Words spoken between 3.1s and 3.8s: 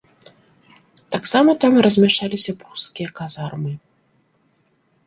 казармы.